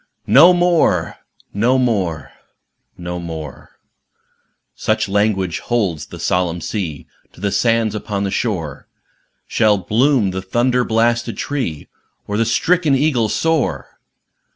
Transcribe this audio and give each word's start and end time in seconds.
"No 0.25 0.51
moreâno 0.51 1.13
moreâno 1.55 2.31
moreâ" 2.97 3.67
(Such 4.73 5.07
language 5.07 5.59
holds 5.59 6.07
the 6.07 6.17
solemn 6.19 6.59
sea 6.59 7.05
To 7.33 7.39
the 7.39 7.51
sands 7.51 7.93
upon 7.93 8.23
the 8.23 8.31
shore) 8.31 8.87
Shall 9.45 9.77
bloom 9.77 10.31
the 10.31 10.41
thunder 10.41 10.83
blasted 10.83 11.37
tree, 11.37 11.87
Or 12.25 12.35
the 12.35 12.45
stricken 12.45 12.95
eagle 12.95 13.29
soar! 13.29 13.99